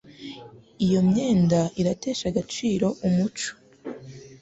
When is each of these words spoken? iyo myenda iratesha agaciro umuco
iyo 0.85 0.99
myenda 1.09 1.59
iratesha 1.81 2.25
agaciro 2.31 2.87
umuco 3.07 3.51